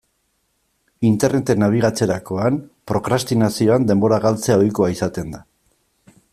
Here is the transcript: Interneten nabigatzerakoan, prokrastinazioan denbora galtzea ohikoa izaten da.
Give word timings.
Interneten 1.09 1.61
nabigatzerakoan, 1.63 2.57
prokrastinazioan 2.93 3.87
denbora 3.93 4.21
galtzea 4.27 4.59
ohikoa 4.65 4.93
izaten 4.99 5.33
da. 5.37 5.47